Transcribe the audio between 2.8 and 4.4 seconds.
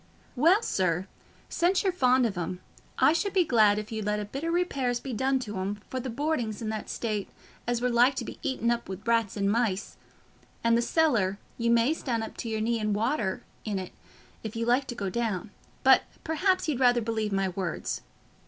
I should be glad if you'd let a